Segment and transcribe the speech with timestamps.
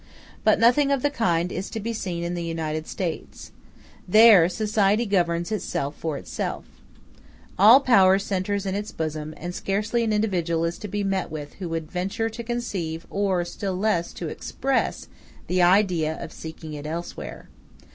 [0.43, 3.51] But nothing of the kind is to be seen in the United States;
[4.07, 6.65] there society governs itself for itself.
[7.59, 11.53] All power centres in its bosom; and scarcely an individual is to be meet with
[11.59, 15.07] who would venture to conceive, or, still less, to express,
[15.45, 17.47] the idea of seeking it elsewhere.